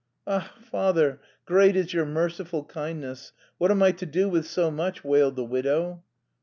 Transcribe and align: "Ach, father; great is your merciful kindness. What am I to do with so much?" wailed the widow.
"Ach, 0.25 0.47
father; 0.63 1.21
great 1.45 1.75
is 1.75 1.93
your 1.93 2.07
merciful 2.07 2.63
kindness. 2.63 3.33
What 3.59 3.69
am 3.69 3.83
I 3.83 3.91
to 3.91 4.05
do 4.07 4.27
with 4.27 4.47
so 4.47 4.71
much?" 4.71 5.03
wailed 5.03 5.35
the 5.35 5.45
widow. 5.45 6.01